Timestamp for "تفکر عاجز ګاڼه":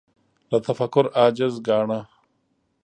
0.67-1.99